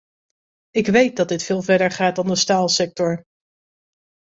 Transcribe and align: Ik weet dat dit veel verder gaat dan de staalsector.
Ik 0.69 0.87
weet 0.87 1.15
dat 1.17 1.27
dit 1.27 1.43
veel 1.43 1.61
verder 1.61 1.91
gaat 1.91 2.15
dan 2.15 2.27
de 2.27 2.35
staalsector. 2.35 3.25